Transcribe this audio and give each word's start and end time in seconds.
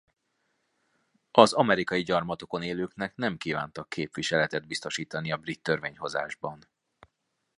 Az 1.31 1.53
amerikai 1.53 2.01
gyarmatokon 2.01 2.61
élőknek 2.61 3.15
nem 3.15 3.37
kívántak 3.37 3.89
képviseletet 3.89 4.67
biztosítani 4.67 5.31
a 5.31 5.37
brit 5.37 5.61
törvényhozásban. 5.63 6.65